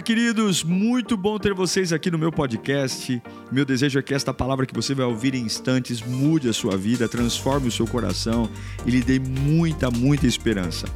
[0.00, 3.20] Queridos, muito bom ter vocês aqui no meu podcast.
[3.50, 6.76] Meu desejo é que esta palavra que você vai ouvir em instantes mude a sua
[6.76, 8.48] vida, transforme o seu coração
[8.86, 10.86] e lhe dê muita, muita esperança.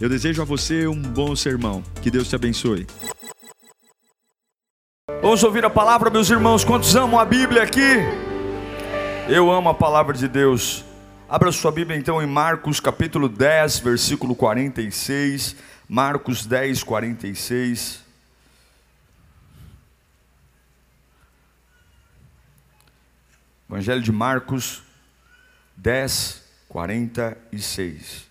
[0.00, 1.82] Eu desejo a você um bom sermão.
[2.00, 2.86] Que Deus te abençoe.
[5.20, 6.64] Vamos ouvir a palavra, meus irmãos.
[6.64, 7.98] Quantos amam a Bíblia aqui?
[9.28, 10.84] Eu amo a palavra de Deus.
[11.28, 15.56] Abra sua Bíblia então em Marcos capítulo 10, versículo 46.
[15.88, 18.03] Marcos 10, 46.
[23.74, 24.84] Evangelho de Marcos
[25.76, 28.24] 10, 46.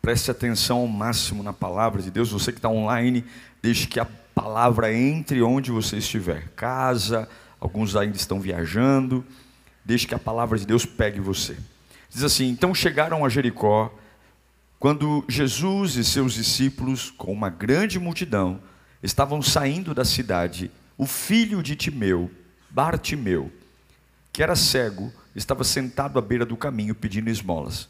[0.00, 2.30] Preste atenção ao máximo na palavra de Deus.
[2.30, 3.24] Você que está online,
[3.60, 6.46] deixe que a palavra entre onde você estiver.
[6.50, 9.26] Casa, alguns ainda estão viajando.
[9.84, 11.56] Deixe que a palavra de Deus pegue você.
[12.08, 13.92] Diz assim: Então chegaram a Jericó,
[14.78, 18.60] quando Jesus e seus discípulos, com uma grande multidão,
[19.02, 20.70] estavam saindo da cidade
[21.02, 22.30] o filho de Timeu,
[22.70, 23.52] Bartimeu,
[24.32, 27.88] que era cego, estava sentado à beira do caminho pedindo esmolas.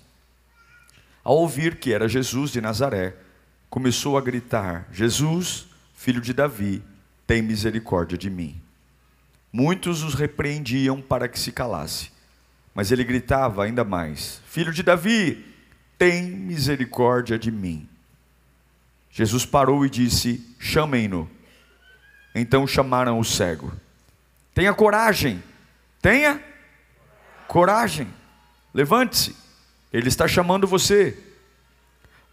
[1.23, 3.15] Ao ouvir que era Jesus de Nazaré,
[3.69, 6.83] começou a gritar: Jesus, filho de Davi,
[7.27, 8.59] tem misericórdia de mim.
[9.53, 12.11] Muitos os repreendiam para que se calasse,
[12.75, 15.45] mas ele gritava ainda mais: Filho de Davi,
[15.99, 17.87] tem misericórdia de mim.
[19.11, 21.42] Jesus parou e disse: Chamem-no.
[22.35, 23.73] Então chamaram o cego.
[24.55, 25.43] Tenha coragem,
[26.01, 26.43] tenha
[27.49, 28.09] coragem,
[28.73, 29.37] levante-se,
[29.93, 31.19] ele está chamando você.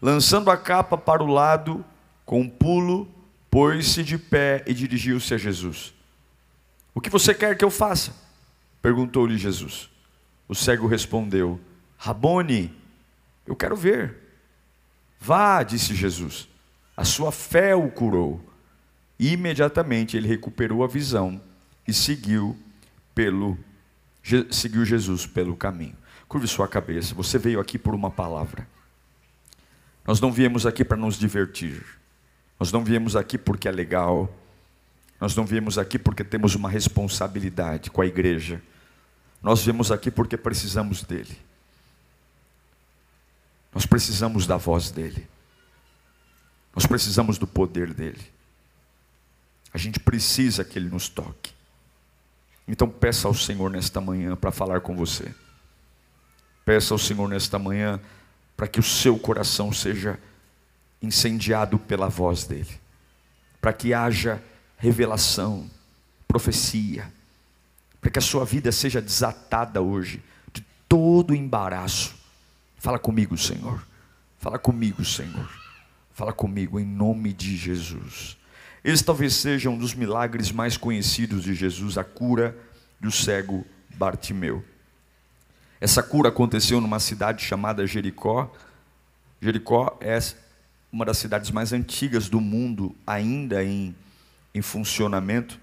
[0.00, 1.84] Lançando a capa para o lado,
[2.24, 3.06] com um pulo,
[3.50, 5.92] pôs-se de pé e dirigiu-se a Jesus.
[6.94, 8.14] O que você quer que eu faça?
[8.80, 9.90] perguntou-lhe Jesus.
[10.48, 11.60] O cego respondeu:
[11.98, 12.74] Rabone,
[13.46, 14.16] eu quero ver.
[15.20, 16.48] Vá, disse Jesus,
[16.96, 18.42] a sua fé o curou.
[19.20, 21.38] E imediatamente ele recuperou a visão
[21.86, 22.56] e seguiu
[23.14, 23.58] pelo
[24.50, 25.94] seguiu Jesus pelo caminho.
[26.26, 27.14] Curve sua cabeça.
[27.14, 28.66] Você veio aqui por uma palavra.
[30.06, 31.84] Nós não viemos aqui para nos divertir.
[32.58, 34.34] Nós não viemos aqui porque é legal.
[35.20, 38.62] Nós não viemos aqui porque temos uma responsabilidade com a igreja.
[39.42, 41.36] Nós viemos aqui porque precisamos dele.
[43.74, 45.28] Nós precisamos da voz dele.
[46.74, 48.39] Nós precisamos do poder dele.
[49.72, 51.52] A gente precisa que Ele nos toque.
[52.66, 55.34] Então peça ao Senhor nesta manhã para falar com você.
[56.64, 58.00] Peça ao Senhor nesta manhã
[58.56, 60.18] para que o seu coração seja
[61.02, 62.80] incendiado pela voz dEle.
[63.60, 64.42] Para que haja
[64.76, 65.68] revelação,
[66.28, 67.12] profecia.
[68.00, 72.14] Para que a sua vida seja desatada hoje de todo embaraço.
[72.78, 73.84] Fala comigo, Senhor.
[74.38, 75.50] Fala comigo, Senhor.
[76.12, 78.36] Fala comigo em nome de Jesus.
[78.82, 82.56] Esse talvez seja um dos milagres mais conhecidos de Jesus, a cura
[82.98, 84.64] do cego Bartimeu.
[85.78, 88.50] Essa cura aconteceu numa cidade chamada Jericó.
[89.40, 90.18] Jericó é
[90.90, 93.94] uma das cidades mais antigas do mundo, ainda em,
[94.54, 95.60] em funcionamento.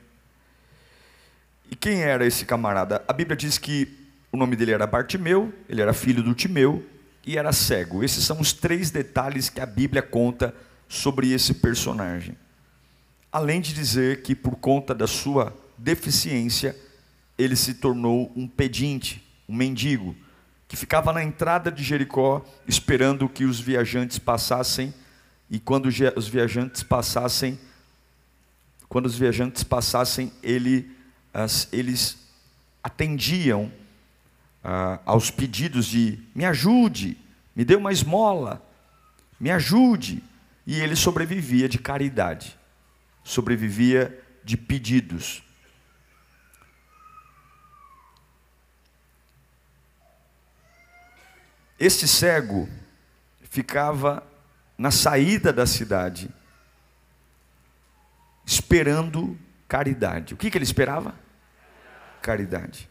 [1.70, 3.04] E quem era esse camarada?
[3.08, 3.98] A Bíblia diz que
[4.32, 6.86] o nome dele era Bartimeu, ele era filho do Timeu
[7.26, 8.04] e era cego.
[8.04, 10.54] Esses são os três detalhes que a Bíblia conta
[10.88, 12.38] sobre esse personagem
[13.32, 16.76] além de dizer que por conta da sua deficiência,
[17.38, 20.16] ele se tornou um pedinte, um mendigo,
[20.68, 24.94] que ficava na entrada de Jericó esperando que os viajantes passassem,
[25.50, 27.58] e quando os viajantes passassem,
[28.90, 30.92] quando os viajantes passassem, ele,
[31.34, 32.18] as, eles
[32.84, 33.72] atendiam
[34.64, 37.18] ah, aos pedidos de me ajude,
[37.56, 38.62] me dê uma esmola,
[39.40, 40.22] me ajude,
[40.66, 42.58] e ele sobrevivia de caridade
[43.28, 45.44] sobrevivia de pedidos.
[51.78, 52.70] Este cego
[53.44, 54.26] ficava
[54.78, 56.34] na saída da cidade,
[58.46, 59.38] esperando
[59.68, 60.34] caridade.
[60.34, 61.14] O que, que ele esperava?
[62.22, 62.90] Caridade.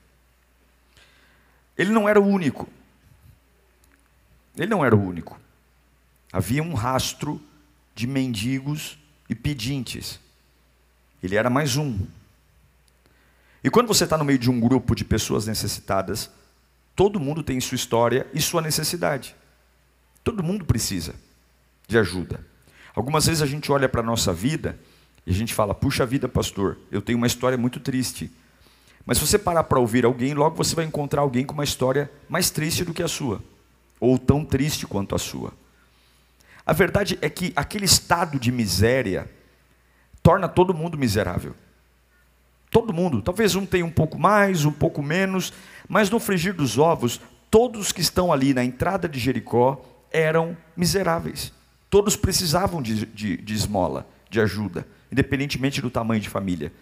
[1.78, 2.69] Ele não era o único.
[4.55, 5.40] Ele não era o único.
[6.31, 7.40] Havia um rastro
[7.94, 8.99] de mendigos
[9.31, 10.25] e pedintes.
[11.22, 11.98] Ele era mais um.
[13.62, 16.30] E quando você está no meio de um grupo de pessoas necessitadas,
[16.94, 19.34] todo mundo tem sua história e sua necessidade.
[20.22, 21.14] Todo mundo precisa
[21.88, 22.40] de ajuda.
[22.94, 24.78] Algumas vezes a gente olha para a nossa vida
[25.26, 28.30] e a gente fala: puxa vida, pastor, eu tenho uma história muito triste.
[29.04, 32.10] Mas se você parar para ouvir alguém, logo você vai encontrar alguém com uma história
[32.28, 33.42] mais triste do que a sua,
[34.00, 35.52] ou tão triste quanto a sua.
[36.64, 39.30] A verdade é que aquele estado de miséria
[40.26, 41.55] torna todo mundo miserável.
[42.69, 43.23] Todo mundo.
[43.23, 45.52] Talvez um tenha um pouco mais, um pouco menos,
[45.88, 49.81] mas no frigir dos ovos, todos que estão ali na entrada de Jericó
[50.11, 51.52] eram miseráveis.
[51.88, 56.72] Todos precisavam de, de, de esmola, de ajuda, independentemente do tamanho de família.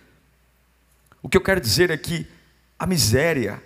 [1.22, 2.26] O que eu quero dizer é que
[2.78, 3.62] a miséria,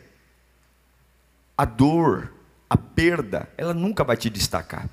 [1.56, 2.32] a dor,
[2.68, 4.90] a perda, ela nunca vai te destacar.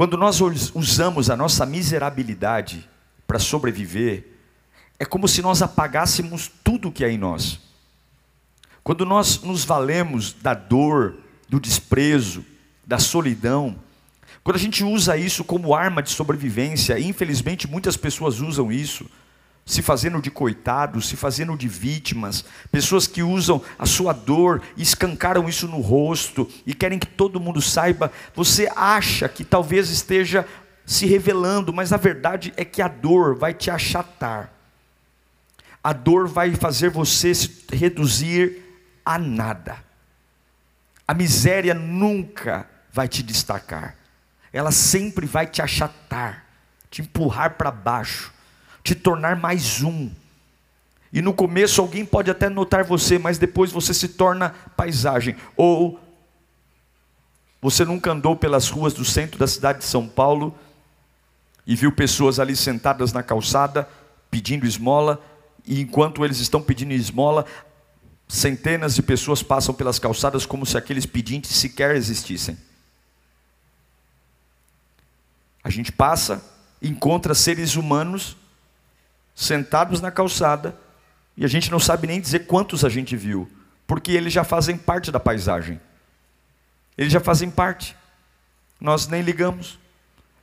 [0.00, 0.40] Quando nós
[0.74, 2.88] usamos a nossa miserabilidade
[3.26, 4.28] para sobreviver,
[4.98, 7.60] é como se nós apagássemos tudo que é em nós.
[8.82, 11.18] Quando nós nos valemos da dor,
[11.50, 12.42] do desprezo,
[12.86, 13.76] da solidão,
[14.42, 19.04] quando a gente usa isso como arma de sobrevivência, infelizmente muitas pessoas usam isso,
[19.64, 24.82] se fazendo de coitados, se fazendo de vítimas, pessoas que usam a sua dor e
[24.82, 30.46] escancaram isso no rosto e querem que todo mundo saiba, você acha que talvez esteja
[30.84, 34.50] se revelando, mas a verdade é que a dor vai te achatar.
[35.82, 38.60] A dor vai fazer você se reduzir
[39.04, 39.78] a nada.
[41.06, 43.96] A miséria nunca vai te destacar.
[44.52, 46.44] Ela sempre vai te achatar,
[46.90, 48.32] te empurrar para baixo
[48.82, 50.10] te tornar mais um.
[51.12, 55.36] E no começo alguém pode até notar você, mas depois você se torna paisagem.
[55.56, 55.98] Ou
[57.60, 60.54] você nunca andou pelas ruas do centro da cidade de São Paulo
[61.66, 63.88] e viu pessoas ali sentadas na calçada
[64.30, 65.20] pedindo esmola,
[65.66, 67.44] e enquanto eles estão pedindo esmola,
[68.28, 72.56] centenas de pessoas passam pelas calçadas como se aqueles pedintes sequer existissem.
[75.62, 76.42] A gente passa,
[76.80, 78.36] encontra seres humanos
[79.40, 80.76] sentados na calçada,
[81.34, 83.50] e a gente não sabe nem dizer quantos a gente viu,
[83.86, 85.80] porque eles já fazem parte da paisagem.
[86.96, 87.96] Eles já fazem parte.
[88.78, 89.78] Nós nem ligamos.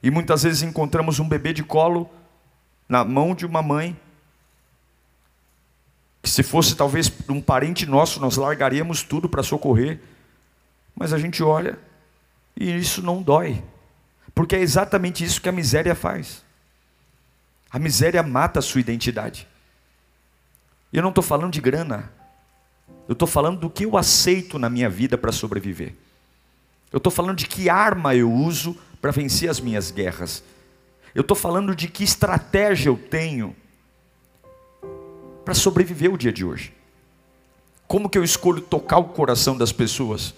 [0.01, 2.09] E muitas vezes encontramos um bebê de colo
[2.89, 3.95] na mão de uma mãe,
[6.23, 9.99] que se fosse talvez um parente nosso, nós largaríamos tudo para socorrer.
[10.95, 11.77] Mas a gente olha
[12.59, 13.63] e isso não dói,
[14.33, 16.46] porque é exatamente isso que a miséria faz.
[17.69, 19.47] A miséria mata a sua identidade.
[20.91, 22.11] Eu não estou falando de grana.
[23.07, 25.93] Eu estou falando do que eu aceito na minha vida para sobreviver.
[26.91, 30.43] Eu estou falando de que arma eu uso para vencer as minhas guerras.
[31.13, 33.55] Eu estou falando de que estratégia eu tenho
[35.43, 36.73] para sobreviver o dia de hoje.
[37.87, 40.33] Como que eu escolho tocar o coração das pessoas?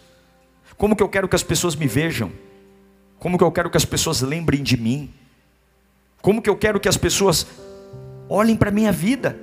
[0.77, 2.31] Como que eu quero que as pessoas me vejam?
[3.17, 5.11] Como que eu quero que as pessoas lembrem de mim?
[6.21, 7.45] Como que eu quero que as pessoas
[8.27, 9.38] olhem para a minha vida?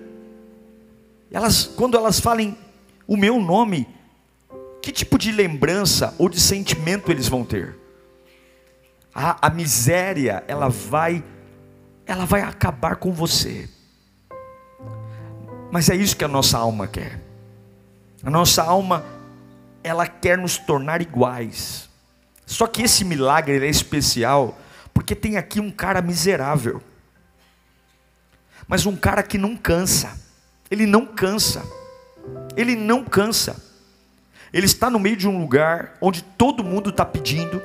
[1.31, 2.57] Elas, quando elas falem
[3.07, 3.89] o meu nome,
[4.83, 7.77] que tipo de lembrança ou de sentimento eles vão ter?
[9.15, 11.25] A, a miséria, ela vai,
[12.07, 13.69] ela vai acabar com você.
[15.71, 17.21] Mas é isso que a nossa alma quer.
[18.23, 19.05] A nossa alma,
[19.83, 21.89] ela quer nos tornar iguais.
[22.45, 24.57] Só que esse milagre é especial
[24.97, 26.83] porque tem aqui um cara miserável,
[28.67, 30.19] mas um cara que não cansa,
[30.71, 31.63] ele não cansa,
[32.57, 33.63] ele não cansa,
[34.51, 37.63] ele está no meio de um lugar onde todo mundo está pedindo,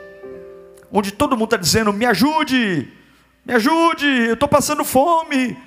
[0.92, 2.92] onde todo mundo está dizendo: me ajude,
[3.46, 5.58] me ajude, eu estou passando fome,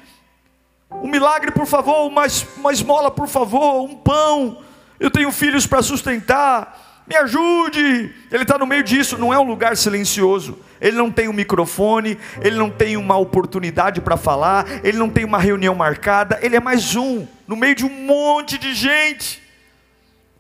[0.91, 2.27] um milagre por favor, uma,
[2.59, 4.63] uma esmola por favor, um pão,
[5.01, 8.15] eu tenho filhos para sustentar, me ajude.
[8.31, 10.59] Ele está no meio disso, não é um lugar silencioso.
[10.81, 15.25] Ele não tem um microfone, ele não tem uma oportunidade para falar, ele não tem
[15.25, 19.43] uma reunião marcada, ele é mais um, no meio de um monte de gente.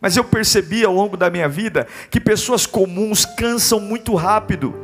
[0.00, 4.74] Mas eu percebi ao longo da minha vida que pessoas comuns cansam muito rápido,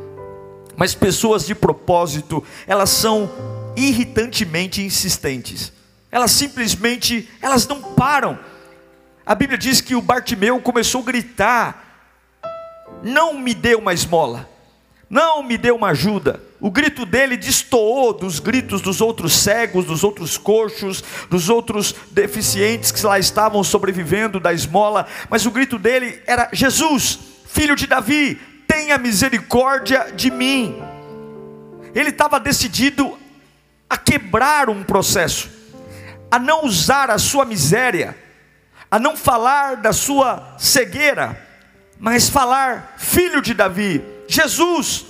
[0.75, 3.29] mas pessoas de propósito, elas são
[3.75, 5.71] irritantemente insistentes.
[6.11, 8.39] Elas simplesmente, elas não param
[9.25, 11.83] a Bíblia diz que o Bartimeu começou a gritar:
[13.03, 14.49] Não me dê uma esmola,
[15.09, 16.41] não me dê uma ajuda.
[16.59, 22.91] O grito dele destoou dos gritos dos outros cegos, dos outros coxos, dos outros deficientes
[22.91, 28.39] que lá estavam sobrevivendo da esmola, mas o grito dele era: Jesus, filho de Davi,
[28.67, 30.81] tenha misericórdia de mim.
[31.93, 33.17] Ele estava decidido
[33.89, 35.49] a quebrar um processo,
[36.31, 38.15] a não usar a sua miséria
[38.91, 41.39] a não falar da sua cegueira,
[41.97, 45.05] mas falar, filho de Davi, Jesus,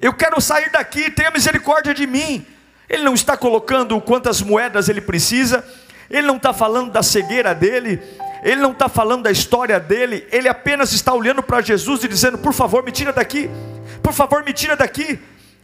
[0.00, 2.46] eu quero sair daqui, tenha misericórdia de mim.
[2.88, 5.62] Ele não está colocando quantas moedas ele precisa,
[6.08, 8.02] ele não está falando da cegueira dele,
[8.42, 12.38] ele não está falando da história dele, ele apenas está olhando para Jesus e dizendo:
[12.38, 13.50] Por favor, me tira daqui,
[14.02, 15.18] Por favor, me tira daqui.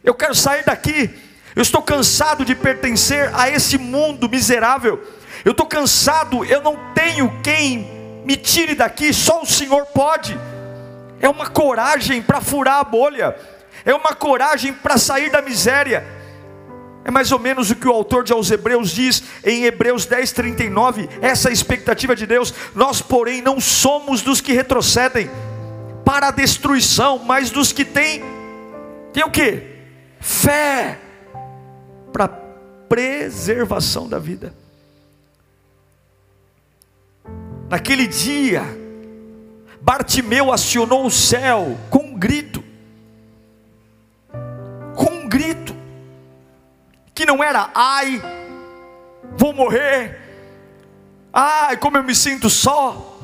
[0.04, 1.10] Eu quero sair daqui.
[1.56, 5.02] Eu estou cansado de pertencer a esse mundo miserável.
[5.45, 10.38] Eu estou cansado, eu não tenho quem me tire daqui, só o Senhor pode.
[11.21, 13.37] É uma coragem para furar a bolha,
[13.85, 16.04] é uma coragem para sair da miséria.
[17.04, 20.30] É mais ou menos o que o autor de aos Hebreus diz em Hebreus 10,
[20.33, 22.52] 39, essa é a expectativa de Deus.
[22.75, 25.30] Nós, porém, não somos dos que retrocedem
[26.04, 28.23] para a destruição, mas dos que têm,
[29.12, 29.62] tem o que?
[30.21, 30.99] Fé
[32.12, 32.28] para
[32.88, 34.52] preservação da vida.
[37.68, 38.62] Naquele dia,
[39.78, 42.64] Bartimeu acionou o céu com um grito,
[44.96, 45.76] com um grito,
[47.14, 48.22] que não era ai,
[49.37, 50.18] vou morrer,
[51.30, 53.18] ai, como eu me sinto só,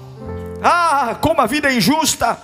[0.63, 2.37] ah, como a vida é injusta,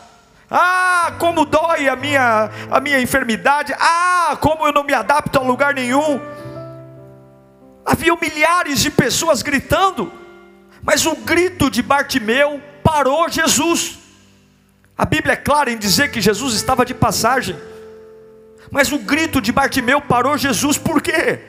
[0.50, 5.42] ah, como dói a minha, a minha enfermidade, ah, como eu não me adapto a
[5.42, 6.19] lugar nenhum.
[7.85, 10.20] Havia milhares de pessoas gritando,
[10.82, 13.99] mas o grito de Bartimeu parou Jesus.
[14.96, 17.56] A Bíblia é clara em dizer que Jesus estava de passagem.
[18.70, 21.40] Mas o grito de Bartimeu parou Jesus por quê?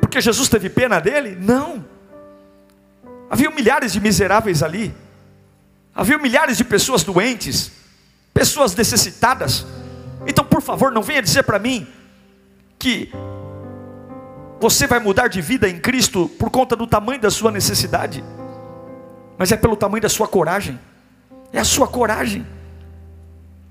[0.00, 1.36] Porque Jesus teve pena dele?
[1.40, 1.84] Não.
[3.28, 4.94] Havia milhares de miseráveis ali.
[5.94, 7.72] Havia milhares de pessoas doentes,
[8.32, 9.66] pessoas necessitadas.
[10.26, 11.86] Então, por favor, não venha dizer para mim
[12.78, 13.12] que
[14.60, 18.24] você vai mudar de vida em Cristo por conta do tamanho da sua necessidade,
[19.36, 20.78] mas é pelo tamanho da sua coragem.
[21.52, 22.46] É a sua coragem.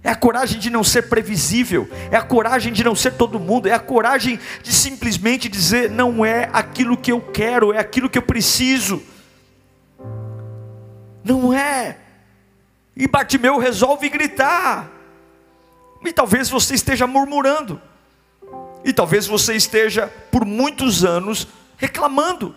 [0.03, 3.67] É a coragem de não ser previsível, é a coragem de não ser todo mundo,
[3.67, 8.17] é a coragem de simplesmente dizer: não é aquilo que eu quero, é aquilo que
[8.17, 9.01] eu preciso.
[11.23, 11.97] Não é.
[12.97, 14.91] E Bartimeu resolve gritar.
[16.03, 17.81] E talvez você esteja murmurando.
[18.83, 21.47] E talvez você esteja por muitos anos
[21.77, 22.55] reclamando.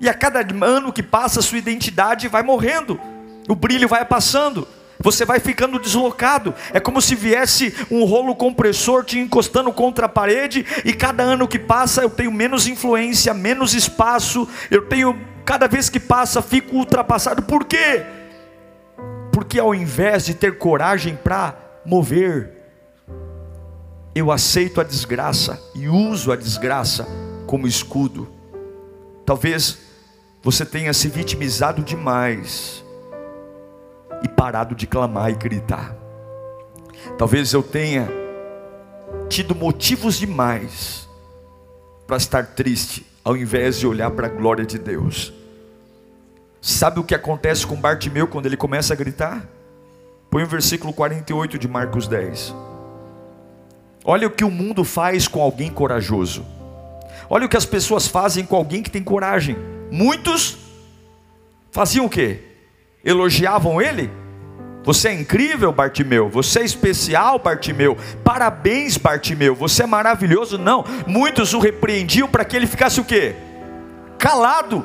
[0.00, 3.00] E a cada ano que passa, sua identidade vai morrendo,
[3.48, 4.66] o brilho vai passando,
[4.98, 6.54] você vai ficando deslocado.
[6.72, 11.46] É como se viesse um rolo compressor te encostando contra a parede, e cada ano
[11.46, 16.76] que passa eu tenho menos influência, menos espaço, eu tenho, cada vez que passa, fico
[16.76, 17.42] ultrapassado.
[17.42, 18.04] Por quê?
[19.32, 21.54] Porque ao invés de ter coragem para
[21.84, 22.61] mover,
[24.14, 27.06] eu aceito a desgraça e uso a desgraça
[27.46, 28.28] como escudo.
[29.24, 29.78] Talvez
[30.42, 32.84] você tenha se vitimizado demais
[34.22, 35.96] e parado de clamar e gritar.
[37.16, 38.08] Talvez eu tenha
[39.28, 41.08] tido motivos demais
[42.06, 45.32] para estar triste, ao invés de olhar para a glória de Deus.
[46.60, 49.48] Sabe o que acontece com Bartimeu quando ele começa a gritar?
[50.30, 52.54] Põe o versículo 48 de Marcos 10.
[54.04, 56.44] Olha o que o mundo faz com alguém corajoso.
[57.30, 59.56] Olha o que as pessoas fazem com alguém que tem coragem.
[59.90, 60.58] Muitos
[61.70, 62.40] faziam o quê?
[63.04, 64.10] Elogiavam ele?
[64.84, 66.28] Você é incrível, Bartimeu.
[66.28, 67.96] Você é especial, Bartimeu.
[68.24, 69.54] Parabéns, Bartimeu.
[69.54, 70.58] Você é maravilhoso.
[70.58, 73.34] Não, muitos o repreendiam para que ele ficasse o quê?
[74.18, 74.84] Calado.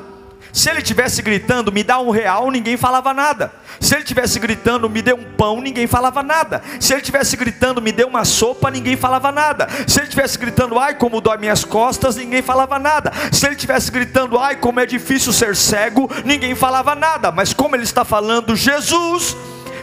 [0.52, 3.52] Se ele tivesse gritando, me dá um real, ninguém falava nada.
[3.80, 6.62] Se ele tivesse gritando, me dê um pão, ninguém falava nada.
[6.80, 9.68] Se ele tivesse gritando, me dê uma sopa, ninguém falava nada.
[9.86, 13.12] Se ele tivesse gritando, ai como dói minhas costas, ninguém falava nada.
[13.30, 17.30] Se ele tivesse gritando, ai como é difícil ser cego, ninguém falava nada.
[17.30, 19.36] Mas como ele está falando, Jesus,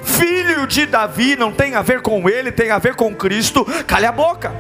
[0.04, 3.66] filho de Davi, não tem a ver com ele, tem a ver com Cristo.
[3.88, 4.54] Cale a boca,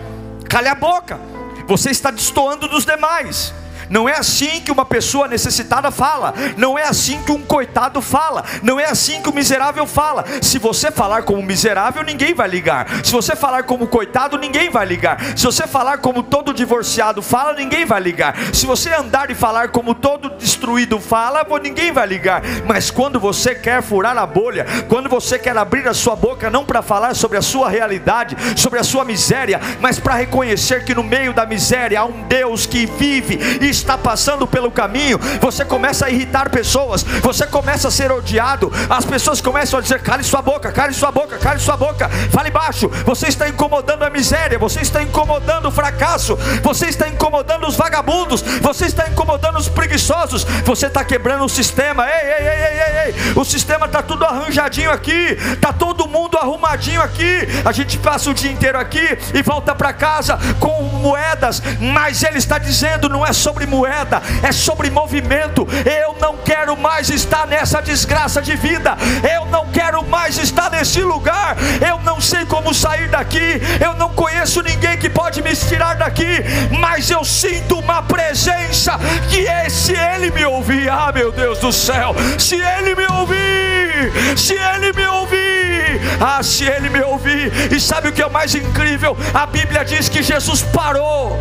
[0.48, 1.20] cale a boca.
[1.68, 3.54] Você está destoando dos demais.
[3.90, 8.44] Não é assim que uma pessoa necessitada fala, não é assim que um coitado fala,
[8.64, 10.26] não é assim que o miserável fala.
[10.42, 12.88] Se você falar como miserável, ninguém vai ligar.
[13.04, 15.20] Se você falar como coitado, ninguém vai ligar.
[15.36, 18.36] Se você falar como todo divorciado fala, ninguém vai ligar.
[18.54, 22.42] Se você andar e falar como todo destruído fala, ninguém vai ligar.
[22.66, 26.66] Mas quando você quer furar a bolha, quando você quer abrir a sua boca não
[26.66, 31.04] para falar sobre a sua realidade, sobre a sua miséria, mas para reconhecer que no
[31.04, 36.06] meio da miséria há um Deus que vive e está passando pelo caminho, você começa
[36.06, 40.42] a irritar pessoas, você começa a ser odiado, as pessoas começam a dizer: cale sua
[40.42, 42.90] boca, cale sua boca, cale sua boca, fale baixo.
[43.06, 48.42] Você está incomodando a miséria, você está incomodando o fracasso, você está incomodando os vagabundos,
[48.62, 52.06] você está incomodando os preguiçosos, você está quebrando o sistema.
[52.08, 53.34] Ei, ei, ei, ei, ei, ei.
[53.36, 57.48] o sistema está tudo arranjadinho aqui, está todo mundo arrumadinho aqui.
[57.64, 62.38] A gente passa o dia inteiro aqui e volta para casa com moedas, mas ele
[62.38, 65.68] está dizendo: não é sobre sobre moeda, é sobre movimento.
[65.86, 68.96] Eu não quero mais estar nessa desgraça de vida,
[69.36, 71.56] eu não quero mais estar nesse lugar.
[71.86, 76.44] Eu não sei como sair daqui, eu não conheço ninguém que pode me tirar daqui,
[76.80, 81.72] mas eu sinto uma presença que é se Ele me ouvir, ah meu Deus do
[81.72, 87.80] céu, se Ele me ouvir, se Ele me ouvir, ah, se Ele me ouvir, e
[87.80, 89.18] sabe o que é o mais incrível?
[89.34, 91.38] A Bíblia diz que Jesus parou,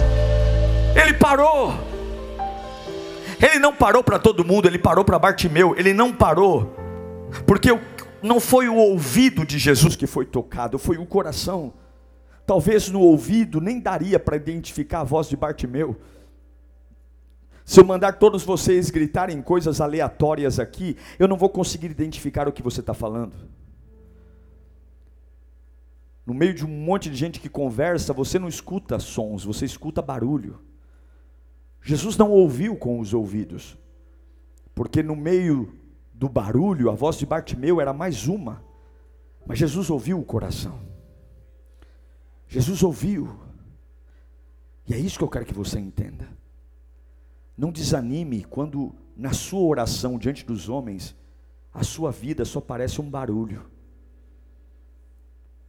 [0.95, 1.94] Ele parou,
[3.45, 6.75] Ele não parou para todo mundo, Ele parou para Bartimeu, Ele não parou,
[7.47, 7.69] porque
[8.23, 11.75] não foi o ouvido de Jesus que foi tocado, foi o coração.
[12.47, 15.95] Talvez no ouvido nem daria para identificar a voz de Bartimeu.
[17.67, 22.53] Se eu mandar todos vocês gritarem coisas aleatórias aqui, eu não vou conseguir identificar o
[22.53, 23.35] que você está falando.
[26.25, 30.01] No meio de um monte de gente que conversa, você não escuta sons, você escuta
[30.01, 30.61] barulho.
[31.85, 33.77] Jesus não ouviu com os ouvidos,
[34.75, 35.79] porque no meio
[36.15, 38.65] do barulho, a voz de Bartimeu era mais uma,
[39.47, 40.81] mas Jesus ouviu o coração.
[42.49, 43.39] Jesus ouviu,
[44.89, 46.27] e é isso que eu quero que você entenda.
[47.57, 51.15] Não desanime quando na sua oração diante dos homens,
[51.73, 53.63] a sua vida só parece um barulho.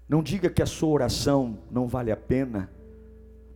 [0.08, 2.72] Não diga que a sua oração não vale a pena,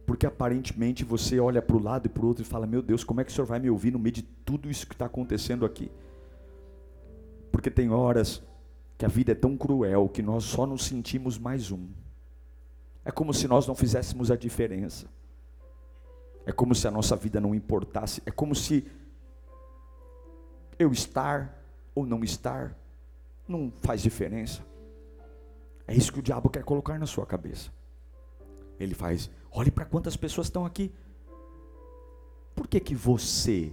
[0.09, 3.03] porque aparentemente você olha para o lado e para o outro e fala: Meu Deus,
[3.03, 5.05] como é que o Senhor vai me ouvir no meio de tudo isso que está
[5.05, 5.91] acontecendo aqui?
[7.51, 8.41] Porque tem horas
[8.97, 11.89] que a vida é tão cruel que nós só nos sentimos mais um.
[13.05, 15.05] É como se nós não fizéssemos a diferença.
[16.43, 18.19] É como se a nossa vida não importasse.
[18.25, 18.87] É como se
[20.79, 21.55] eu estar
[21.93, 22.75] ou não estar
[23.47, 24.65] não faz diferença.
[25.87, 27.69] É isso que o diabo quer colocar na sua cabeça.
[28.79, 30.91] Ele faz, olhe para quantas pessoas estão aqui.
[32.55, 33.71] Por que que você,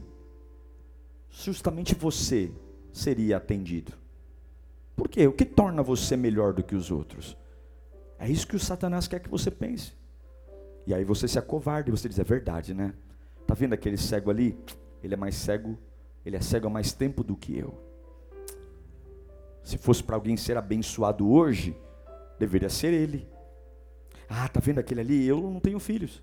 [1.30, 2.52] justamente você,
[2.92, 3.92] seria atendido?
[4.94, 5.26] Por quê?
[5.26, 7.36] O que torna você melhor do que os outros?
[8.18, 9.92] É isso que o Satanás quer que você pense.
[10.86, 12.94] E aí você se acovarda e você diz, é verdade, né?
[13.46, 14.58] Tá vendo aquele cego ali?
[15.02, 15.76] Ele é mais cego,
[16.24, 17.74] ele é cego há mais tempo do que eu.
[19.62, 21.76] Se fosse para alguém ser abençoado hoje,
[22.38, 23.28] deveria ser ele.
[24.28, 25.26] Ah, tá vendo aquele ali?
[25.26, 26.22] Eu não tenho filhos.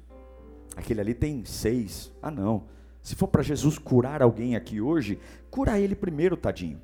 [0.76, 2.12] Aquele ali tem seis.
[2.22, 2.66] Ah, não.
[3.02, 6.82] Se for para Jesus curar alguém aqui hoje, cura ele primeiro, tadinho.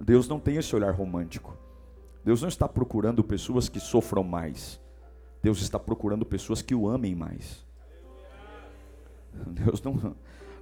[0.00, 1.56] Deus não tem esse olhar romântico.
[2.24, 4.80] Deus não está procurando pessoas que sofram mais.
[5.42, 7.66] Deus está procurando pessoas que o amem mais.
[9.46, 10.14] Deus não,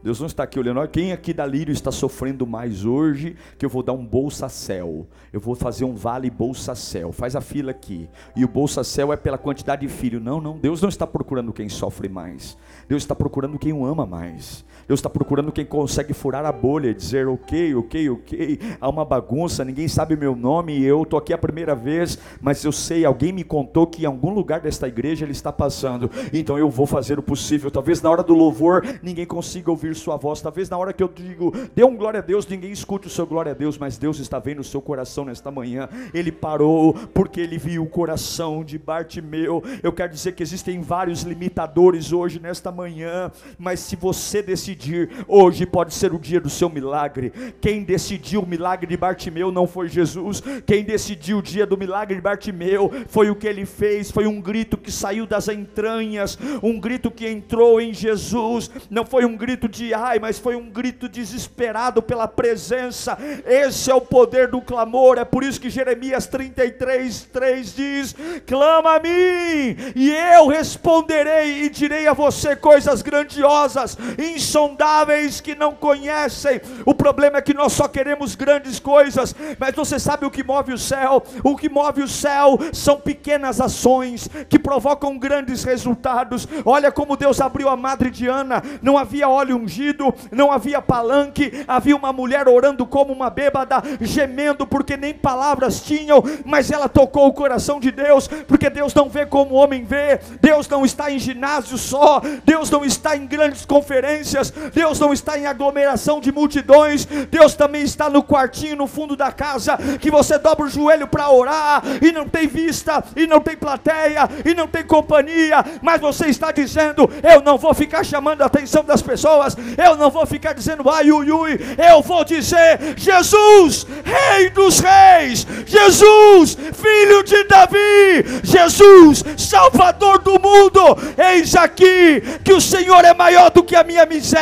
[0.02, 3.66] Deus não está aqui olhando, olha, quem aqui da Lírio está sofrendo mais hoje, que
[3.66, 5.06] eu vou dar um Bolsa Céu.
[5.32, 7.12] Eu vou fazer um Vale Bolsa Céu.
[7.12, 8.08] Faz a fila aqui.
[8.34, 10.18] E o Bolsa Céu é pela quantidade de filho.
[10.18, 10.58] Não, não.
[10.58, 12.56] Deus não está procurando quem sofre mais.
[12.88, 14.64] Deus está procurando quem o ama mais.
[14.90, 19.64] Deus está procurando quem consegue furar a bolha dizer, ok, ok, ok, há uma bagunça,
[19.64, 23.32] ninguém sabe meu nome e eu estou aqui a primeira vez, mas eu sei, alguém
[23.32, 27.20] me contou que em algum lugar desta igreja ele está passando, então eu vou fazer
[27.20, 27.70] o possível.
[27.70, 31.08] Talvez na hora do louvor ninguém consiga ouvir sua voz, talvez na hora que eu
[31.14, 34.18] digo, dê um glória a Deus, ninguém escute o seu glória a Deus, mas Deus
[34.18, 35.88] está vendo o seu coração nesta manhã.
[36.12, 39.62] Ele parou porque ele viu o coração de Bartimeu.
[39.84, 45.10] Eu quero dizer que existem vários limitadores hoje nesta manhã, mas se você decidir decidir,
[45.28, 47.32] hoje pode ser o dia do seu milagre.
[47.60, 52.16] Quem decidiu o milagre de Bartimeu não foi Jesus, quem decidiu o dia do milagre
[52.16, 56.80] de Bartimeu foi o que ele fez, foi um grito que saiu das entranhas, um
[56.80, 61.08] grito que entrou em Jesus, não foi um grito de ai, mas foi um grito
[61.08, 63.18] desesperado pela presença.
[63.44, 68.16] Esse é o poder do clamor, é por isso que Jeremias 33, 3 diz:
[68.46, 75.54] clama a mim, e eu responderei e direi a você coisas grandiosas, insondáveis insondáveis que
[75.54, 76.60] não conhecem.
[76.86, 80.72] O problema é que nós só queremos grandes coisas, mas você sabe o que move
[80.72, 81.22] o céu?
[81.42, 86.46] O que move o céu são pequenas ações que provocam grandes resultados.
[86.64, 91.64] Olha como Deus abriu a madre de Ana, não havia óleo ungido, não havia palanque,
[91.66, 97.26] havia uma mulher orando como uma bêbada, gemendo porque nem palavras tinham, mas ela tocou
[97.26, 101.10] o coração de Deus, porque Deus não vê como o homem vê, Deus não está
[101.10, 104.98] em ginásio só, Deus não está em grandes conferências, Deus.
[104.98, 109.78] Não está em aglomeração de multidões, Deus também está no quartinho no fundo da casa,
[110.00, 114.28] que você dobra o joelho para orar, e não tem vista, e não tem plateia,
[114.44, 118.84] e não tem companhia, mas você está dizendo: Eu não vou ficar chamando a atenção
[118.84, 121.58] das pessoas, eu não vou ficar dizendo ai, ui, ui,
[121.90, 130.80] eu vou dizer: Jesus, Rei dos Reis, Jesus, Filho de Davi, Jesus, Salvador do mundo,
[131.16, 134.39] eis aqui que o Senhor é maior do que a minha miséria,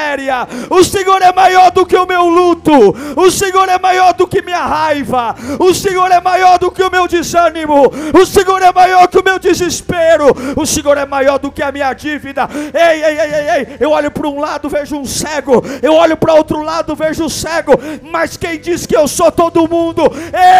[0.70, 2.72] o Senhor é maior do que o meu luto,
[3.16, 6.90] o Senhor é maior do que minha raiva, o Senhor é maior do que o
[6.90, 11.50] meu desânimo, o Senhor é maior que o meu desespero, o Senhor é maior do
[11.50, 12.48] que a minha dívida.
[12.74, 13.76] Ei, ei, ei, ei, ei.
[13.80, 17.28] eu olho para um lado, vejo um cego, eu olho para outro lado, vejo um
[17.28, 20.02] cego, mas quem diz que eu sou todo mundo?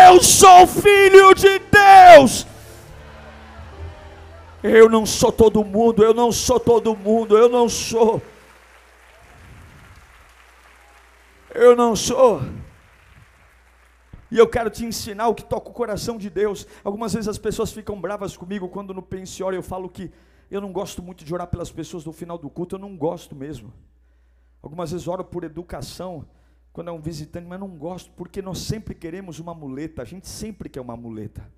[0.07, 2.47] Eu sou filho de Deus.
[4.63, 8.21] Eu não sou todo mundo, eu não sou todo mundo, eu não sou.
[11.59, 12.41] Eu não sou.
[14.31, 16.65] E eu quero te ensinar o que toca o coração de Deus.
[16.85, 20.09] Algumas vezes as pessoas ficam bravas comigo quando no pensiório eu falo que
[20.49, 23.35] eu não gosto muito de orar pelas pessoas no final do culto, eu não gosto
[23.35, 23.73] mesmo.
[24.63, 26.25] Algumas vezes oro por educação,
[26.73, 30.29] quando é um visitante, mas não gosto, porque nós sempre queremos uma muleta, a gente
[30.29, 31.53] sempre quer uma muleta.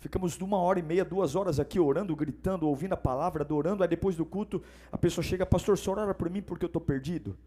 [0.00, 3.84] Ficamos de uma hora e meia, duas horas aqui orando, gritando, ouvindo a palavra, adorando,
[3.84, 6.82] aí depois do culto, a pessoa chega, pastor, só ora por mim porque eu estou
[6.82, 7.38] perdido.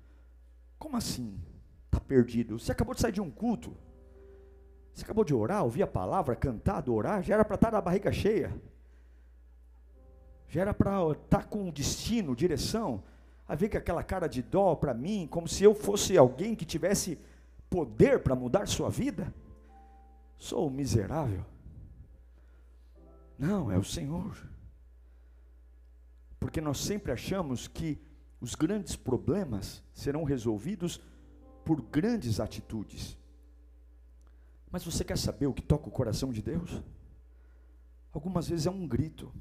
[0.79, 1.37] Como assim?
[1.85, 2.57] Está perdido?
[2.57, 3.75] Você acabou de sair de um culto.
[4.93, 8.11] Você acabou de orar, ouvir a palavra, cantar, orar, já era para estar na barriga
[8.11, 8.55] cheia.
[10.47, 13.03] Já era para estar com destino, direção.
[13.47, 16.65] A ver com aquela cara de dó para mim, como se eu fosse alguém que
[16.65, 17.19] tivesse
[17.69, 19.33] poder para mudar sua vida.
[20.37, 21.45] Sou miserável.
[23.37, 24.35] Não, é o Senhor.
[26.39, 27.99] Porque nós sempre achamos que
[28.39, 31.02] os grandes problemas serão resolvidos
[31.65, 33.17] por grandes atitudes.
[34.71, 36.82] Mas você quer saber o que toca o coração de Deus?
[38.12, 39.34] Algumas vezes é um grito.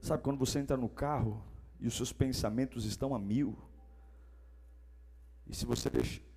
[0.00, 1.42] Sabe quando você entra no carro
[1.78, 3.58] e os seus pensamentos estão a mil?
[5.46, 5.90] E se você,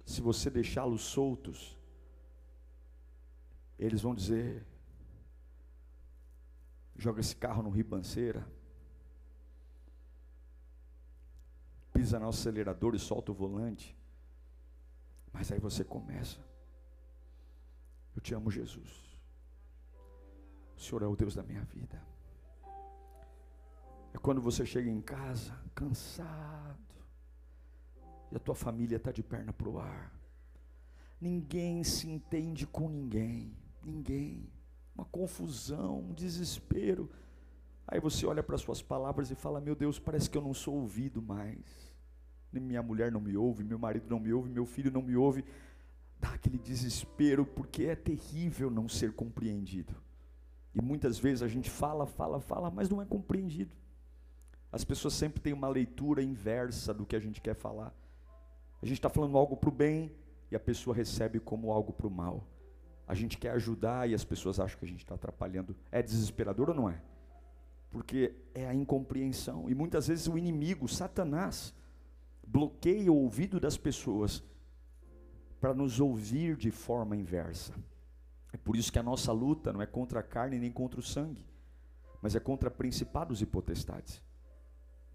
[0.06, 1.78] se você deixá-los soltos,
[3.78, 4.66] eles vão dizer:
[6.96, 8.48] joga esse carro no ribanceira,
[11.94, 13.96] pisa no acelerador e solta o volante.
[15.32, 16.40] Mas aí você começa.
[18.16, 19.18] Eu te amo, Jesus.
[20.76, 22.02] O Senhor é o Deus da minha vida.
[24.14, 26.78] É quando você chega em casa cansado
[28.32, 30.12] e a tua família está de perna para o ar.
[31.20, 33.56] Ninguém se entende com ninguém.
[33.84, 34.52] Ninguém.
[34.96, 37.10] Uma confusão, um desespero.
[37.88, 40.76] Aí você olha para suas palavras e fala: Meu Deus, parece que eu não sou
[40.76, 41.94] ouvido mais.
[42.52, 45.44] Minha mulher não me ouve, meu marido não me ouve, meu filho não me ouve
[46.24, 49.94] dá aquele desespero, porque é terrível não ser compreendido.
[50.74, 53.76] E muitas vezes a gente fala, fala, fala, mas não é compreendido.
[54.72, 57.94] As pessoas sempre têm uma leitura inversa do que a gente quer falar.
[58.82, 60.16] A gente está falando algo para o bem
[60.50, 62.48] e a pessoa recebe como algo para o mal.
[63.06, 65.76] A gente quer ajudar e as pessoas acham que a gente está atrapalhando.
[65.92, 67.02] É desesperador ou não é?
[67.94, 69.70] Porque é a incompreensão.
[69.70, 71.74] E muitas vezes o inimigo, Satanás,
[72.46, 74.44] bloqueia o ouvido das pessoas
[75.62, 77.72] para nos ouvir de forma inversa.
[78.52, 81.04] É por isso que a nossa luta não é contra a carne nem contra o
[81.04, 81.46] sangue,
[82.20, 84.22] mas é contra principados e potestades.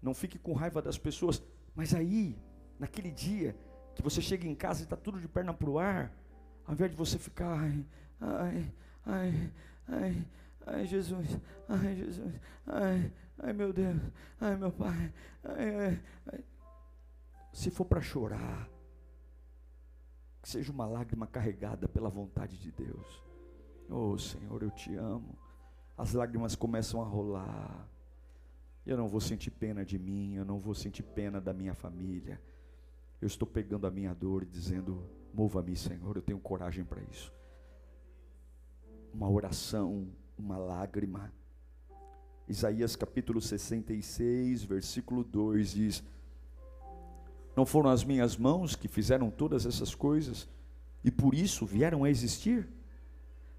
[0.01, 1.43] Não fique com raiva das pessoas,
[1.75, 2.37] mas aí,
[2.79, 3.57] naquele dia
[3.93, 6.13] que você chega em casa e está tudo de perna para o ar,
[6.65, 7.85] ao invés de você ficar, ai,
[8.21, 8.73] ai,
[9.05, 9.51] ai,
[9.87, 10.27] ai,
[10.65, 11.27] ai, Jesus,
[11.67, 12.33] ai, Jesus,
[12.67, 14.01] ai, ai, meu Deus,
[14.39, 16.01] ai, meu Pai, ai, ai,
[16.33, 16.43] ai.
[17.53, 18.69] se for para chorar,
[20.41, 23.23] que seja uma lágrima carregada pela vontade de Deus.
[23.89, 25.37] Oh Senhor, eu te amo.
[25.97, 27.89] As lágrimas começam a rolar.
[28.85, 32.41] Eu não vou sentir pena de mim, eu não vou sentir pena da minha família.
[33.21, 37.33] Eu estou pegando a minha dor e dizendo: Mova-me, Senhor, eu tenho coragem para isso.
[39.13, 40.07] Uma oração,
[40.39, 41.31] uma lágrima.
[42.47, 46.03] Isaías capítulo 66, versículo 2 diz:
[47.59, 50.47] não foram as minhas mãos que fizeram todas essas coisas
[51.03, 52.65] e por isso vieram a existir?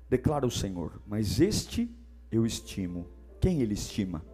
[0.08, 1.94] Declara o Senhor, mas este
[2.32, 3.06] eu estimo.
[3.40, 4.24] Quem ele estima?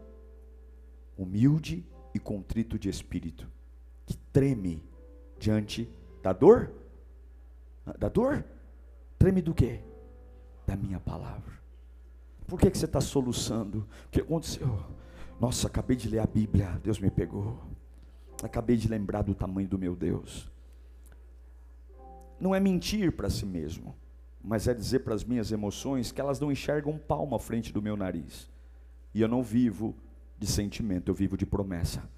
[1.19, 3.51] Humilde e contrito de espírito,
[4.07, 4.85] que treme
[5.37, 5.91] diante
[6.23, 6.73] da dor?
[7.99, 8.45] Da dor?
[9.19, 9.81] Treme do quê?
[10.65, 11.61] Da minha palavra.
[12.47, 13.87] Por que, que você está soluçando?
[14.07, 14.85] O que aconteceu?
[15.41, 17.59] Nossa, acabei de ler a Bíblia, Deus me pegou.
[18.43, 20.51] Acabei de lembrar do tamanho do meu Deus.
[22.39, 23.97] Não é mentir para si mesmo,
[24.43, 27.73] mas é dizer para as minhas emoções que elas não enxergam um palmo à frente
[27.73, 28.49] do meu nariz.
[29.13, 29.97] E eu não vivo
[30.39, 32.09] de sentimento, eu vivo de promessa.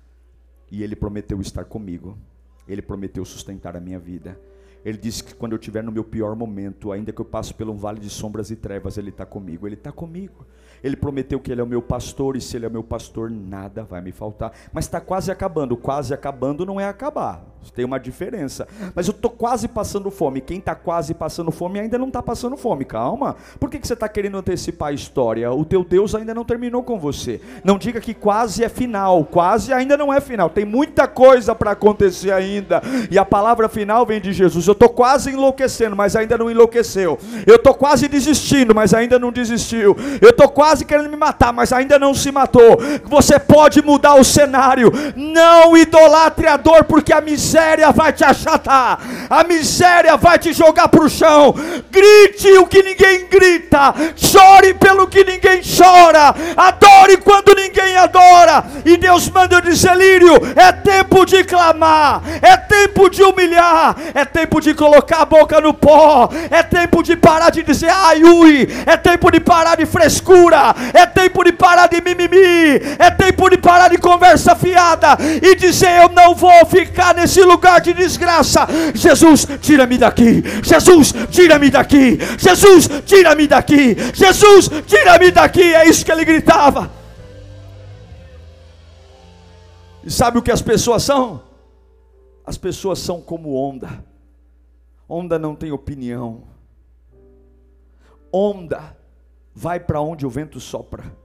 [0.71, 2.19] e Ele prometeu estar comigo,
[2.67, 4.39] Ele prometeu sustentar a minha vida.
[4.85, 7.75] Ele disse que quando eu estiver no meu pior momento, ainda que eu passe pelo
[7.75, 9.67] vale de sombras e trevas, Ele está comigo.
[9.67, 10.47] Ele está comigo.
[10.83, 13.31] Ele prometeu que Ele é o meu pastor, e se Ele é o meu pastor,
[13.31, 14.53] nada vai me faltar.
[14.73, 15.77] Mas está quase acabando.
[15.77, 17.45] Quase acabando não é acabar.
[17.75, 18.67] Tem uma diferença.
[18.95, 20.41] Mas eu estou quase passando fome.
[20.41, 22.85] Quem está quase passando fome ainda não está passando fome.
[22.85, 23.37] Calma.
[23.59, 25.51] Por que, que você está querendo antecipar a história?
[25.53, 27.41] O teu Deus ainda não terminou com você.
[27.63, 29.25] Não diga que quase é final.
[29.25, 30.49] Quase ainda não é final.
[30.49, 32.81] Tem muita coisa para acontecer ainda.
[33.11, 34.68] E a palavra final vem de Jesus.
[34.69, 37.19] Eu estou quase enlouquecendo, mas ainda não enlouqueceu.
[37.47, 39.97] Eu estou quase desistindo, mas ainda não desistiu.
[40.21, 42.79] Eu estou quase querendo me matar, mas ainda não se matou.
[43.05, 44.93] Você pode mudar o cenário.
[45.17, 50.89] Não idolatre a dor, porque a miséria vai te achatar, a miséria vai te jogar
[50.89, 51.55] para o chão.
[51.91, 58.65] Grite o que ninguém grita, chore pelo que ninguém chora, adore quando ninguém adora.
[58.85, 64.25] E Deus manda eu dizer, Lírio: é tempo de clamar, é tempo de humilhar, é
[64.25, 68.69] tempo de colocar a boca no pó, é tempo de parar de dizer ai, ui,
[68.87, 73.59] é tempo de parar de frescura é tempo de parar de mimimi, é tempo de
[73.59, 78.67] parar de conversa fiada e dizer: Eu não vou ficar nesse lugar de desgraça.
[78.95, 80.43] Jesus, tira-me daqui.
[80.63, 82.19] Jesus, tira-me daqui.
[82.43, 83.97] Jesus, tira-me daqui.
[84.15, 85.75] Jesus, tira-me daqui.
[85.75, 86.91] É isso que ele gritava.
[90.05, 91.43] E sabe o que as pessoas são?
[92.47, 94.08] As pessoas são como onda.
[95.09, 96.43] Onda não tem opinião.
[98.33, 98.97] Onda
[99.55, 101.17] vai para onde o vento sopra.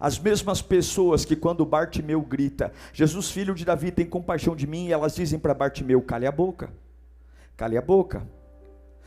[0.00, 4.88] As mesmas pessoas que quando Bartimeu grita, Jesus filho de Davi tem compaixão de mim,
[4.90, 6.70] elas dizem para Bartimeu, cale a boca,
[7.56, 8.26] cale a boca.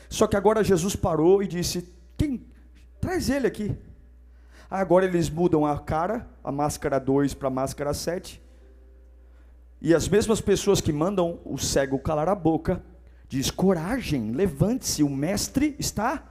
[0.08, 2.46] Só que agora Jesus parou e disse, quem?
[3.00, 3.78] Traz ele aqui.
[4.70, 8.42] Agora eles mudam a cara, a máscara 2 para a máscara 7.
[9.82, 12.84] E as mesmas pessoas que mandam o cego calar a boca,
[13.30, 16.24] diz: coragem, levante-se, o mestre está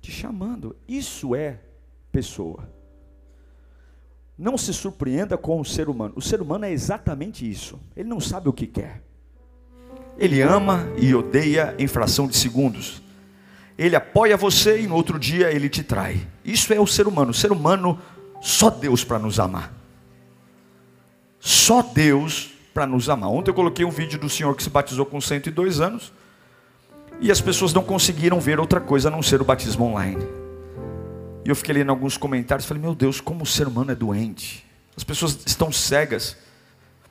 [0.00, 0.74] te chamando.
[0.88, 1.60] Isso é
[2.10, 2.68] pessoa.
[4.36, 6.14] Não se surpreenda com o ser humano.
[6.16, 7.78] O ser humano é exatamente isso.
[7.94, 9.02] Ele não sabe o que quer.
[10.16, 13.02] Ele ama e odeia em fração de segundos.
[13.76, 16.26] Ele apoia você e no outro dia ele te trai.
[16.44, 17.30] Isso é o ser humano.
[17.30, 17.98] O ser humano,
[18.40, 19.72] só Deus para nos amar.
[21.38, 23.30] Só Deus para nos amar.
[23.30, 26.12] Ontem eu coloquei um vídeo do senhor que se batizou com 102 anos.
[27.20, 30.26] E as pessoas não conseguiram ver outra coisa a não ser o batismo online.
[31.44, 33.94] E eu fiquei lendo alguns comentários e falei: Meu Deus, como o ser humano é
[33.94, 34.64] doente.
[34.96, 36.36] As pessoas estão cegas,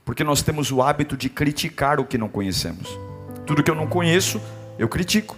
[0.04, 2.90] porque nós temos o hábito de criticar o que não conhecemos.
[3.46, 4.42] Tudo que eu não conheço,
[4.78, 5.38] eu critico.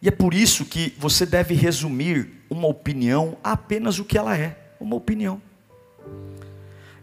[0.00, 4.36] E é por isso que você deve resumir uma opinião a apenas o que ela
[4.36, 5.42] é: uma opinião.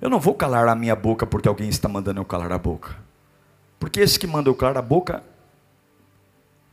[0.02, 3.05] Eu não vou calar a minha boca porque alguém está mandando eu calar a boca.
[3.80, 5.24] Porque esse que manda eu calar a boca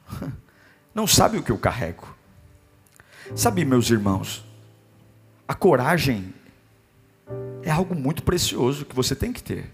[0.94, 2.06] não sabe o que eu carrego.
[3.34, 4.44] Sabe, meus irmãos,
[5.46, 6.34] a coragem
[7.62, 9.70] é algo muito precioso que você tem que ter.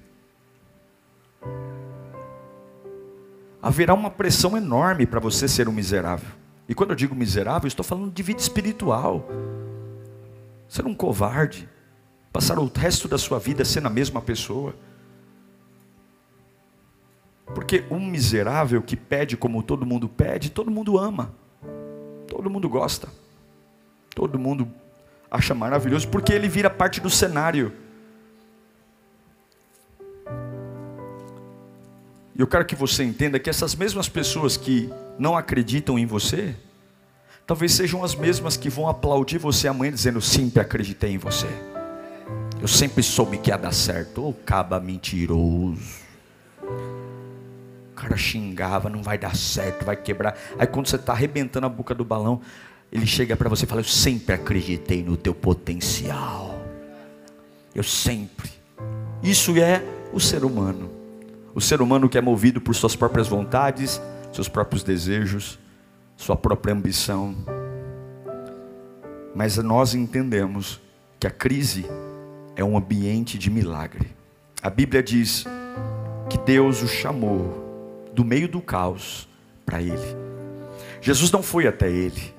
[3.61, 6.31] Haverá uma pressão enorme para você ser um miserável.
[6.69, 9.27] E quando eu digo miserável, estou falando de vida espiritual.
[10.69, 11.69] Ser um covarde,
[12.33, 14.75] passar o resto da sua vida sendo a mesma pessoa.
[17.55, 21.33] Porque um miserável que pede como todo mundo pede, todo mundo ama,
[22.27, 23.09] todo mundo gosta,
[24.15, 24.69] todo mundo
[25.31, 27.73] acha maravilhoso, porque ele vira parte do cenário.
[32.37, 36.55] E eu quero que você entenda que essas mesmas pessoas que não acreditam em você,
[37.47, 41.49] talvez sejam as mesmas que vão aplaudir você amanhã dizendo: sempre acreditei em você.
[42.61, 44.23] Eu sempre soube que ia dar certo.
[44.23, 46.08] Ô oh, caba mentiroso
[47.99, 50.39] cara xingava, não vai dar certo, vai quebrar.
[50.57, 52.41] Aí quando você está arrebentando a boca do balão,
[52.93, 56.59] ele chega para você e fala: Eu sempre acreditei no teu potencial.
[57.75, 58.51] Eu sempre.
[59.23, 59.83] Isso é
[60.13, 60.91] o ser humano.
[61.55, 64.01] O ser humano que é movido por suas próprias vontades,
[64.33, 65.59] seus próprios desejos,
[66.17, 67.35] sua própria ambição.
[69.35, 70.81] Mas nós entendemos
[71.19, 71.85] que a crise
[72.55, 74.09] é um ambiente de milagre.
[74.63, 75.45] A Bíblia diz
[76.31, 77.68] que Deus o chamou
[78.19, 79.29] do meio do caos
[79.65, 80.17] para ele.
[81.01, 82.35] Jesus não foi até ele,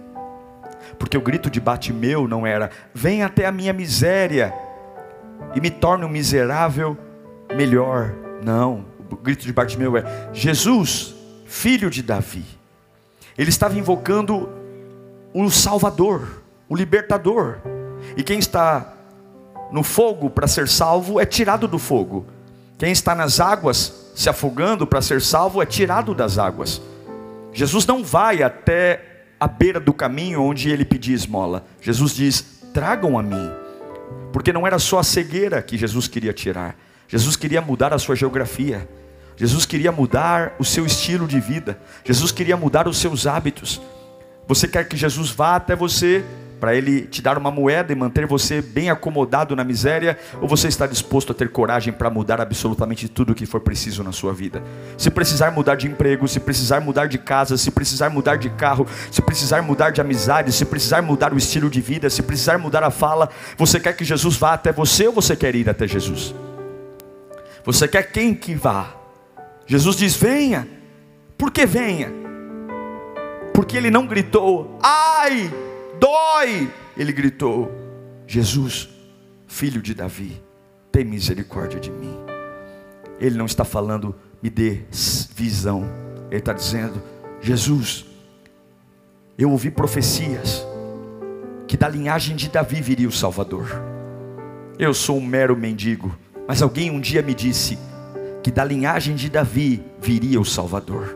[1.00, 4.54] porque o grito de Batimeu não era: vem até a minha miséria
[5.56, 6.98] e me torne um miserável
[7.56, 8.13] melhor.
[8.44, 11.15] Não, o grito de Bartimeu é: Jesus,
[11.46, 12.44] filho de Davi.
[13.38, 14.50] Ele estava invocando
[15.34, 17.60] o Salvador, o Libertador.
[18.18, 18.96] E quem está
[19.72, 22.26] no fogo para ser salvo é tirado do fogo.
[22.78, 26.82] Quem está nas águas se afogando para ser salvo é tirado das águas.
[27.54, 31.65] Jesus não vai até a beira do caminho onde ele pedia esmola.
[31.82, 33.50] Jesus diz: tragam a mim.
[34.32, 36.76] Porque não era só a cegueira que Jesus queria tirar,
[37.08, 38.88] Jesus queria mudar a sua geografia.
[39.36, 43.82] Jesus queria mudar o seu estilo de vida, Jesus queria mudar os seus hábitos.
[44.45, 46.26] Você quer que Jesus vá até você
[46.60, 50.67] para ele te dar uma moeda e manter você bem acomodado na miséria, ou você
[50.67, 54.34] está disposto a ter coragem para mudar absolutamente tudo o que for preciso na sua
[54.34, 54.63] vida?
[54.98, 58.86] Se precisar mudar de emprego, se precisar mudar de casa, se precisar mudar de carro,
[59.12, 62.84] se precisar mudar de amizade, se precisar mudar o estilo de vida, se precisar mudar
[62.84, 66.36] a fala, você quer que Jesus vá até você ou você quer ir até Jesus?
[67.63, 68.93] Você quer quem que vá?
[69.65, 70.67] Jesus diz: venha.
[71.38, 72.12] Por que venha?
[73.54, 75.50] Porque ele não gritou, ai,
[76.00, 76.72] dói.
[76.98, 77.72] Ele gritou:
[78.26, 78.90] Jesus,
[79.48, 80.42] filho de Davi,
[80.92, 82.16] tem misericórdia de mim.
[83.20, 84.82] Ele não está falando, me dê
[85.36, 85.84] visão.
[86.30, 87.02] Ele está dizendo:
[87.42, 88.06] Jesus,
[89.38, 90.66] eu ouvi profecias
[91.68, 93.68] que da linhagem de Davi viria o Salvador.
[94.78, 97.78] Eu sou um mero mendigo, mas alguém um dia me disse
[98.42, 101.16] que da linhagem de Davi viria o Salvador.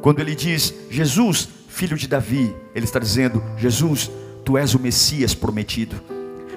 [0.00, 4.10] Quando ele diz Jesus, filho de Davi, ele está dizendo: Jesus,
[4.44, 5.96] tu és o Messias prometido.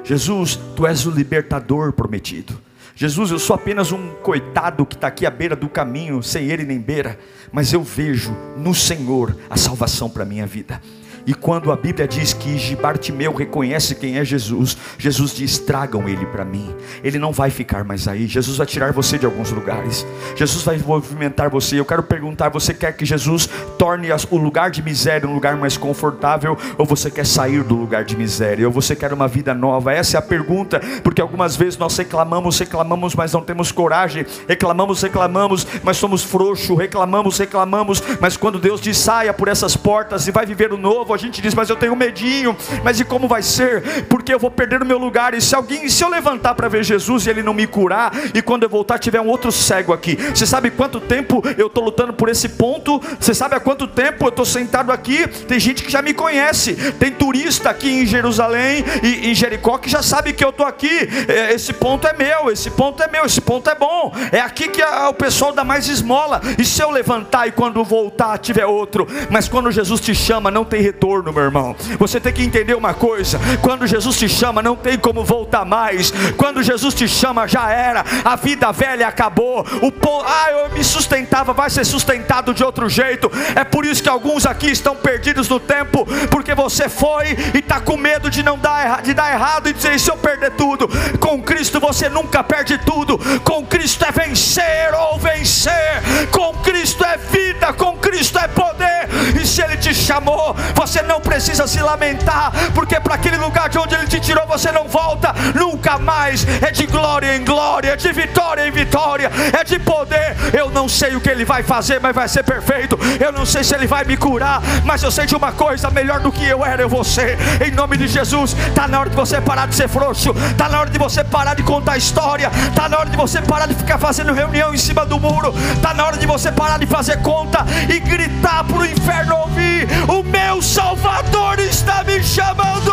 [0.04, 2.60] Jesus, tu és o libertador prometido.
[2.96, 6.64] Jesus, eu sou apenas um coitado que está aqui à beira do caminho, sem ele
[6.64, 7.18] nem beira,
[7.52, 10.82] mas eu vejo no Senhor a salvação para a minha vida.
[11.26, 16.26] E quando a Bíblia diz que Bartimeu reconhece quem é Jesus, Jesus diz: tragam ele
[16.26, 16.76] para mim.
[17.04, 18.28] Ele não vai ficar mais aí.
[18.28, 20.06] Jesus vai tirar você de alguns lugares.
[20.36, 21.80] Jesus vai movimentar você.
[21.80, 25.78] Eu quero perguntar: você quer que Jesus torne o lugar de miséria um lugar mais
[25.78, 26.58] confortável?
[26.78, 28.68] Ou você quer sair do lugar de miséria?
[28.68, 29.94] Ou você quer uma vida nova?
[29.94, 34.26] Essa é a pergunta, porque algumas vezes nós reclamamos, reclamamos, mas não temos coragem.
[34.48, 36.78] Reclamamos, reclamamos, mas somos frouxos.
[36.78, 41.13] Reclamamos, reclamamos, mas quando Deus diz saia por essas portas e vai viver o novo
[41.14, 44.06] a gente diz, mas eu tenho medinho, mas e como vai ser?
[44.06, 45.34] Porque eu vou perder o meu lugar.
[45.34, 48.42] E se alguém, se eu levantar para ver Jesus e ele não me curar, e
[48.42, 52.14] quando eu voltar tiver um outro cego aqui, você sabe quanto tempo eu estou lutando
[52.14, 53.02] por esse ponto?
[53.20, 55.28] Você sabe há quanto tempo eu estou sentado aqui?
[55.28, 59.90] Tem gente que já me conhece, tem turista aqui em Jerusalém e em Jericó que
[59.90, 61.10] já sabe que eu estou aqui.
[61.28, 64.12] É, esse ponto é meu, esse ponto é meu, esse ponto é bom.
[64.32, 66.42] É aqui que o pessoal dá mais esmola.
[66.58, 70.66] E se eu levantar e quando voltar tiver outro, mas quando Jesus te chama, não
[70.66, 71.76] tem retorno retorno, meu irmão.
[72.00, 76.12] Você tem que entender uma coisa: quando Jesus te chama, não tem como voltar mais.
[76.38, 78.06] Quando Jesus te chama, já era.
[78.24, 79.66] A vida velha acabou.
[79.82, 80.24] O po...
[80.26, 83.30] ah, eu me sustentava, vai ser sustentado de outro jeito.
[83.56, 87.82] É por isso que alguns aqui estão perdidos no tempo, porque você foi e está
[87.82, 90.88] com medo de não dar, de dar errado e dizer: se eu perder tudo,
[91.20, 93.20] com Cristo você nunca perde tudo.
[93.44, 96.02] Com Cristo é vencer ou vencer.
[96.32, 99.10] Com Cristo é vida, com Cristo é poder.
[99.42, 103.68] E se Ele te chamou, você você não precisa se lamentar, porque para aquele lugar
[103.68, 106.46] de onde Ele te tirou você não volta nunca mais.
[106.62, 110.36] É de glória em glória, é de vitória em vitória, é de poder.
[110.56, 112.96] Eu não sei o que Ele vai fazer, mas vai ser perfeito.
[113.20, 116.20] Eu não sei se Ele vai me curar, mas eu sei de uma coisa: melhor
[116.20, 117.40] do que eu era, eu vou ser.
[117.66, 120.80] Em nome de Jesus, está na hora de você parar de ser frouxo, está na
[120.80, 123.98] hora de você parar de contar história, está na hora de você parar de ficar
[123.98, 127.66] fazendo reunião em cima do muro, está na hora de você parar de fazer conta
[127.90, 132.92] e gritar para o inferno ouvir: O meu Salvador Salvador está me chamando.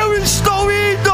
[0.00, 1.12] Eu estou indo.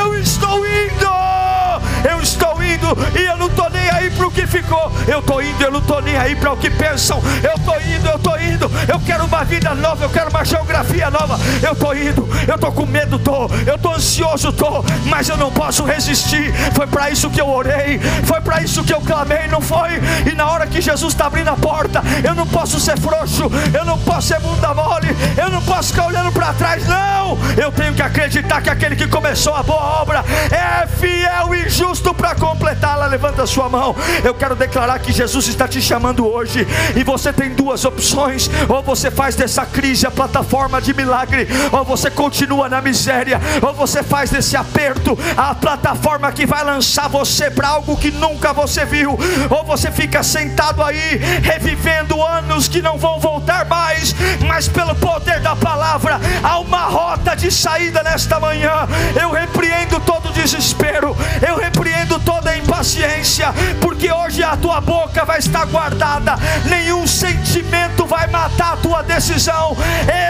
[0.00, 2.08] Eu estou indo.
[2.08, 2.47] Eu estou
[2.78, 4.92] indo e eu não estou nem aí para o que ficou.
[5.06, 7.20] Eu estou indo, eu não estou nem aí para o que pensam.
[7.42, 8.70] Eu estou indo, eu estou indo.
[8.86, 11.38] Eu quero uma vida nova, eu quero uma geografia nova.
[11.62, 13.50] Eu estou indo, eu estou com medo, estou.
[13.66, 14.84] Eu estou ansioso, estou.
[15.06, 16.52] Mas eu não posso resistir.
[16.74, 17.98] Foi para isso que eu orei.
[18.24, 20.00] Foi para isso que eu clamei, não foi?
[20.30, 23.50] E na hora que Jesus está abrindo a porta, eu não posso ser frouxo.
[23.74, 25.08] Eu não posso ser bunda mole.
[25.36, 27.38] Eu não posso ficar olhando para trás, não.
[27.56, 32.14] Eu tenho que acreditar que aquele que começou a boa obra é fiel e justo
[32.14, 32.34] para
[32.68, 33.06] completá-la.
[33.06, 33.94] Levanta a sua mão.
[34.22, 36.66] Eu quero declarar que Jesus está te chamando hoje.
[36.96, 41.84] E você tem duas opções: ou você faz dessa crise a plataforma de milagre, ou
[41.84, 47.50] você continua na miséria, ou você faz desse aperto a plataforma que vai lançar você
[47.50, 49.18] para algo que nunca você viu,
[49.50, 54.14] ou você fica sentado aí revivendo anos que não vão voltar mais,
[54.46, 58.86] mas pelo poder da palavra há uma rota de saída nesta manhã.
[59.20, 61.16] Eu repreendo todo desespero,
[61.46, 68.06] eu repreendo toda impaciência paciência, porque hoje a tua boca vai estar guardada, nenhum sentimento
[68.06, 69.76] vai matar a tua decisão.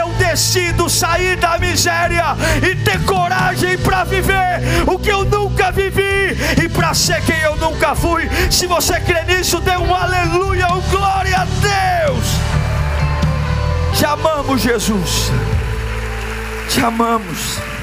[0.01, 6.37] Eu decido sair da miséria e ter coragem para viver o que eu nunca vivi
[6.63, 8.29] e para ser quem eu nunca fui.
[8.51, 12.27] Se você crê nisso, dê um aleluia, um glória a Deus.
[13.97, 15.31] Te amamos, Jesus.
[16.69, 17.78] Te amamos.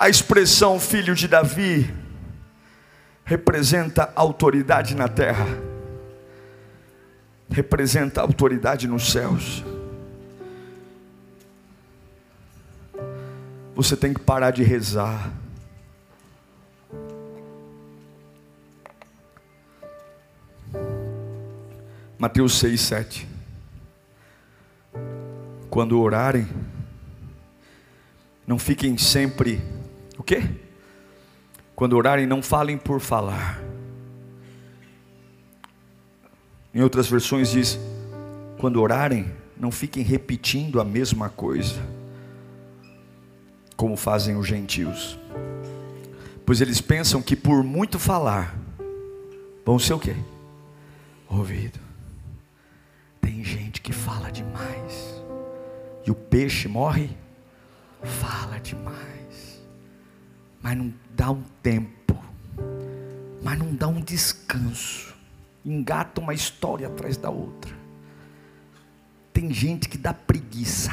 [0.00, 1.94] A expressão filho de Davi
[3.22, 5.46] representa autoridade na terra,
[7.50, 9.62] representa autoridade nos céus.
[13.74, 15.34] Você tem que parar de rezar.
[22.18, 23.28] Mateus 6, 7.
[25.68, 26.48] Quando orarem,
[28.46, 29.60] não fiquem sempre
[30.30, 30.48] quê?
[31.74, 33.60] Quando orarem, não falem por falar.
[36.72, 37.78] Em outras versões diz:
[38.58, 41.80] quando orarem, não fiquem repetindo a mesma coisa,
[43.76, 45.18] como fazem os gentios.
[46.46, 48.56] Pois eles pensam que por muito falar,
[49.64, 50.14] vão ser o quê?
[51.28, 51.80] Ouvido.
[53.20, 55.20] Tem gente que fala demais.
[56.06, 57.10] E o peixe morre?
[58.02, 59.20] Fala demais
[60.62, 62.16] mas não dá um tempo,
[63.42, 65.14] mas não dá um descanso,
[65.64, 67.74] engata uma história atrás da outra.
[69.32, 70.92] Tem gente que dá preguiça,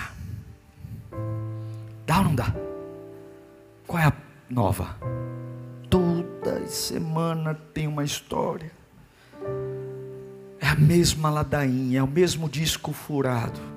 [2.05, 2.53] dá ou não dá?
[3.85, 4.13] Qual é a
[4.49, 4.97] nova?
[5.89, 8.71] Toda semana tem uma história,
[10.59, 13.76] é a mesma ladainha, é o mesmo disco furado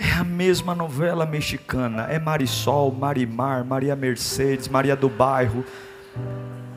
[0.00, 2.04] é a mesma novela mexicana.
[2.04, 5.62] É Marisol, Marimar, Maria Mercedes, Maria do Bairro.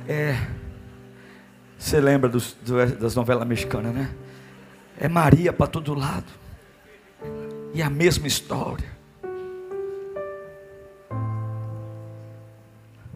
[0.06, 0.36] É.
[1.78, 2.58] Você lembra dos,
[3.00, 4.14] das novelas mexicanas, né?
[5.00, 6.28] É Maria para todo lado.
[7.74, 8.92] E a mesma história.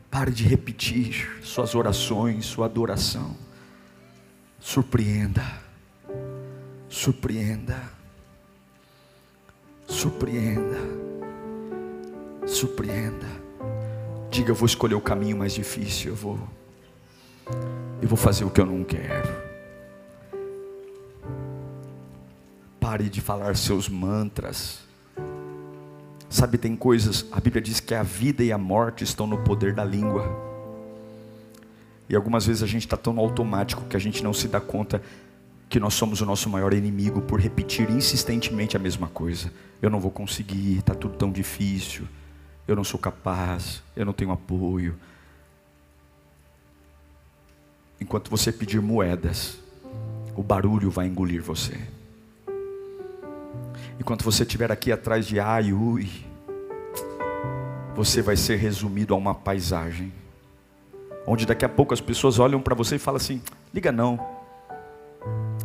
[0.10, 3.36] Pare de repetir suas orações, sua adoração.
[4.58, 5.44] Surpreenda.
[6.88, 7.97] Surpreenda.
[9.88, 10.78] Surpreenda.
[12.46, 13.26] Surpreenda.
[14.30, 16.40] Diga, eu vou escolher o caminho mais difícil, eu vou
[18.02, 19.30] eu vou fazer o que eu não quero.
[22.80, 24.80] Pare de falar seus mantras.
[26.30, 29.74] Sabe, tem coisas, a Bíblia diz que a vida e a morte estão no poder
[29.74, 30.28] da língua.
[32.10, 34.60] E algumas vezes a gente está tão no automático que a gente não se dá
[34.60, 35.02] conta
[35.70, 39.52] que nós somos o nosso maior inimigo por repetir insistentemente a mesma coisa.
[39.82, 42.08] Eu não vou conseguir, está tudo tão difícil,
[42.68, 44.96] eu não sou capaz, eu não tenho apoio.
[48.00, 49.58] Enquanto você pedir moedas,
[50.36, 51.78] o barulho vai engolir você.
[54.00, 56.08] Enquanto você estiver aqui atrás de ai, ui,
[57.96, 60.14] você vai ser resumido a uma paisagem,
[61.26, 63.42] onde daqui a pouco as pessoas olham para você e falam assim:
[63.74, 64.37] liga não,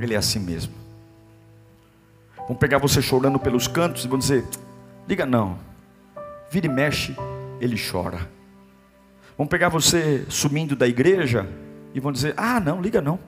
[0.05, 0.73] ele é assim mesmo.
[2.47, 4.45] Vão pegar você chorando pelos cantos e vão dizer:
[5.09, 5.59] liga não.
[6.51, 7.17] Vira e mexe,
[7.61, 8.29] ele chora.
[9.37, 11.49] Vão pegar você sumindo da igreja
[11.95, 13.19] e vão dizer: ah, não, liga não.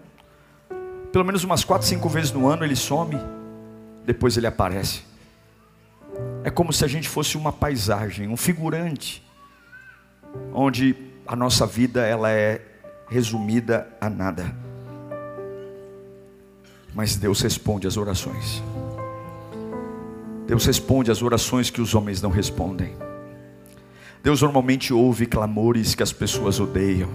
[1.13, 3.19] Pelo menos umas quatro, cinco vezes no ano ele some,
[4.05, 5.05] depois ele aparece.
[6.43, 9.25] É como se a gente fosse uma paisagem, um figurante,
[10.53, 10.95] onde
[11.27, 12.61] a nossa vida ela é
[13.09, 14.64] resumida a nada.
[16.95, 18.63] Mas Deus responde as orações.
[20.47, 22.95] Deus responde as orações que os homens não respondem.
[24.23, 27.11] Deus normalmente ouve clamores que as pessoas odeiam.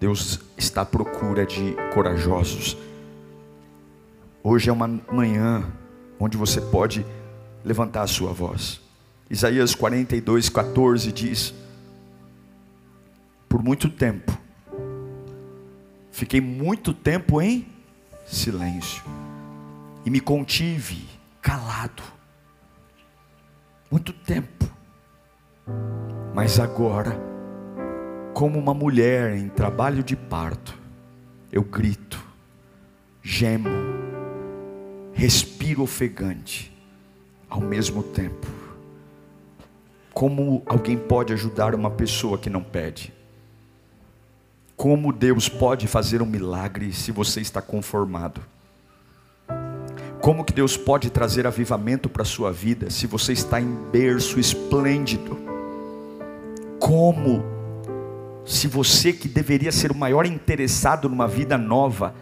[0.00, 2.76] Deus está à procura de corajosos.
[4.42, 5.64] Hoje é uma manhã
[6.18, 7.06] onde você pode
[7.64, 8.80] levantar a sua voz.
[9.30, 11.54] Isaías 42, 14 diz:
[13.48, 14.36] Por muito tempo,
[16.10, 17.66] fiquei muito tempo em
[18.28, 19.02] silêncio.
[20.04, 21.06] E me contive
[21.40, 22.02] calado.
[23.90, 24.68] Muito tempo.
[26.34, 27.18] Mas agora,
[28.34, 30.78] como uma mulher em trabalho de parto,
[31.50, 32.22] eu grito,
[33.22, 33.68] gemo,
[35.12, 36.72] respiro ofegante
[37.48, 38.46] ao mesmo tempo.
[40.12, 43.17] Como alguém pode ajudar uma pessoa que não pede?
[44.78, 48.40] Como Deus pode fazer um milagre se você está conformado?
[50.20, 54.38] Como que Deus pode trazer avivamento para a sua vida se você está em berço
[54.38, 55.36] esplêndido?
[56.78, 57.42] Como
[58.46, 62.14] se você que deveria ser o maior interessado numa vida nova,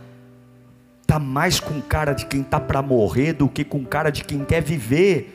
[1.02, 4.46] está mais com cara de quem está para morrer do que com cara de quem
[4.46, 5.30] quer viver?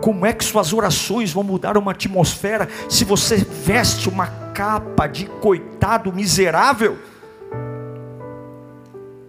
[0.00, 5.26] Como é que suas orações vão mudar uma atmosfera se você veste uma capa de
[5.26, 6.98] coitado miserável?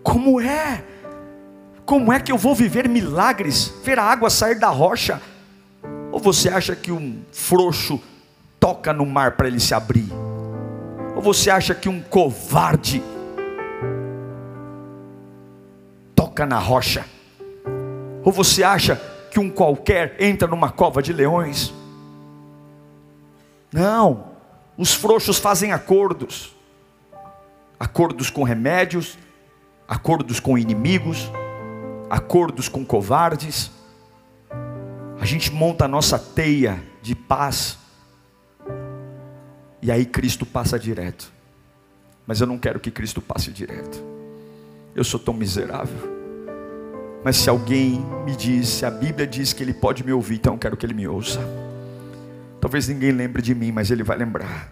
[0.03, 0.83] Como é?
[1.85, 5.21] Como é que eu vou viver milagres, ver a água sair da rocha?
[6.11, 8.01] Ou você acha que um frouxo
[8.59, 10.07] toca no mar para ele se abrir?
[11.15, 13.03] Ou você acha que um covarde
[16.15, 17.05] toca na rocha?
[18.23, 18.99] Ou você acha
[19.31, 21.73] que um qualquer entra numa cova de leões?
[23.71, 24.32] Não,
[24.77, 26.53] os frouxos fazem acordos
[27.83, 29.17] acordos com remédios,
[29.85, 31.29] acordos com inimigos,
[32.09, 33.71] acordos com covardes.
[35.19, 37.77] A gente monta a nossa teia de paz.
[39.81, 41.29] E aí Cristo passa direto.
[42.25, 44.01] Mas eu não quero que Cristo passe direto.
[44.95, 46.13] Eu sou tão miserável.
[47.21, 50.53] Mas se alguém me diz, se a Bíblia diz que ele pode me ouvir, então
[50.53, 51.39] eu quero que ele me ouça.
[52.63, 54.71] Talvez ninguém lembre de mim, mas ele vai lembrar.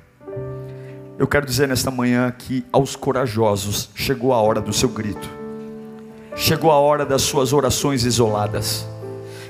[1.19, 5.29] Eu quero dizer nesta manhã que aos corajosos chegou a hora do seu grito.
[6.33, 8.87] Chegou a hora das suas orações isoladas.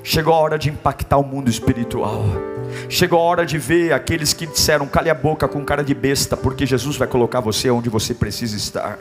[0.03, 2.25] Chegou a hora de impactar o mundo espiritual.
[2.89, 6.35] Chegou a hora de ver aqueles que disseram cale a boca com cara de besta,
[6.35, 8.97] porque Jesus vai colocar você onde você precisa estar.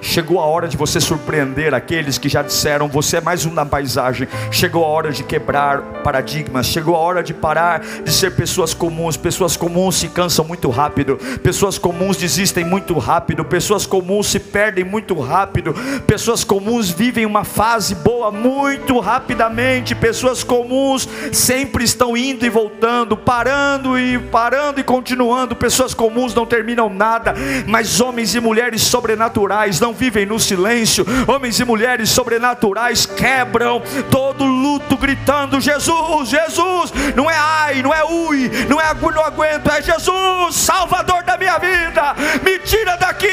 [0.00, 3.66] Chegou a hora de você surpreender aqueles que já disseram você é mais um na
[3.66, 4.28] paisagem.
[4.50, 6.66] Chegou a hora de quebrar paradigmas.
[6.66, 9.16] Chegou a hora de parar de ser pessoas comuns.
[9.16, 11.16] Pessoas comuns se cansam muito rápido.
[11.42, 13.44] Pessoas comuns desistem muito rápido.
[13.44, 15.74] Pessoas comuns se perdem muito rápido.
[16.06, 19.94] Pessoas comuns vivem uma fase boa muito rapidamente.
[19.94, 25.56] Pessoas comuns sempre estão indo e voltando, parando e parando e continuando.
[25.56, 27.34] Pessoas comuns não terminam nada,
[27.66, 33.82] mas homens e mulheres sobrenaturais não não vivem no silêncio, homens e mulheres sobrenaturais quebram
[34.10, 39.70] todo luto, gritando: Jesus, Jesus, não é ai, não é ui, não é não aguento,
[39.70, 43.28] é Jesus, Salvador da minha vida, me tira daqui,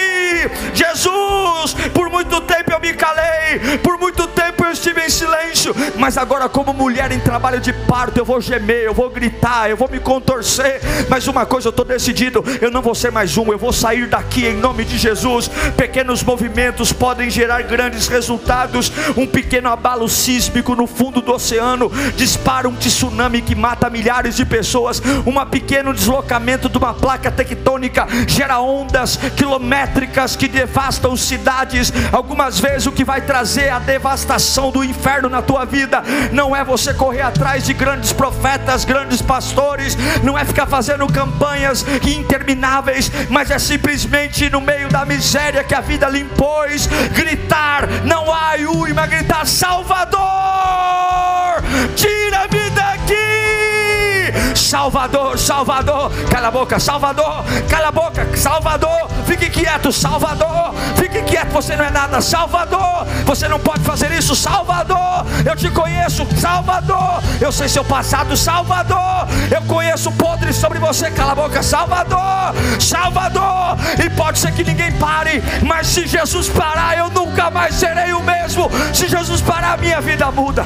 [0.73, 1.73] Jesus.
[1.93, 6.47] Por muito tempo eu me calei, por muito tempo eu estive em silêncio, mas agora,
[6.47, 9.99] como mulher em trabalho de parto, eu vou gemer, eu vou gritar, eu vou me
[9.99, 10.79] contorcer.
[11.09, 14.07] Mas uma coisa eu estou decidido: eu não vou ser mais um, eu vou sair
[14.07, 15.49] daqui em nome de Jesus.
[15.75, 18.91] Pequenos movimentos movimentos podem gerar grandes resultados.
[19.17, 24.45] Um pequeno abalo sísmico no fundo do oceano dispara um tsunami que mata milhares de
[24.45, 25.01] pessoas.
[25.25, 31.91] Um pequeno deslocamento de uma placa tectônica gera ondas quilométricas que devastam cidades.
[32.11, 36.63] Algumas vezes o que vai trazer a devastação do inferno na tua vida não é
[36.63, 43.49] você correr atrás de grandes profetas, grandes pastores, não é ficar fazendo campanhas intermináveis, mas
[43.49, 48.93] é simplesmente no meio da miséria que a vida limpa depois gritar, não há ui,
[48.93, 50.19] mas gritar: Salvador,
[51.95, 52.64] tira-me.
[54.65, 61.51] Salvador, Salvador, cala a boca, Salvador, cala a boca, Salvador, fique quieto, Salvador, fique quieto,
[61.51, 67.21] você não é nada, Salvador, você não pode fazer isso, Salvador, eu te conheço, Salvador,
[67.39, 73.77] eu sei seu passado, Salvador, eu conheço podre sobre você, cala a boca, Salvador, Salvador,
[74.03, 78.23] e pode ser que ninguém pare, mas se Jesus parar, eu nunca mais serei o
[78.23, 80.65] mesmo, se Jesus parar, minha vida muda.